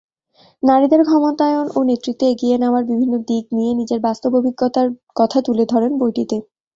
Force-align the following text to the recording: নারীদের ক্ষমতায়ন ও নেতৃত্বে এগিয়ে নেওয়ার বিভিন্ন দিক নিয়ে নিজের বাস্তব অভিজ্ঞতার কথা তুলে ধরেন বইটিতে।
নারীদের 0.63 1.01
ক্ষমতায়ন 1.05 1.65
ও 1.75 1.89
নেতৃত্বে 1.89 2.25
এগিয়ে 2.29 2.55
নেওয়ার 2.57 2.83
বিভিন্ন 2.85 3.13
দিক 3.29 3.45
নিয়ে 3.57 3.71
নিজের 3.79 3.99
বাস্তব 4.07 4.31
অভিজ্ঞতার 4.39 4.87
কথা 5.15 5.37
তুলে 5.47 5.63
ধরেন 5.71 5.91
বইটিতে। 5.99 6.37